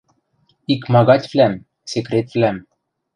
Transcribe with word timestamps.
Икмагатьвлӓм– 0.73 1.53
секретвлӓм. 1.91 2.57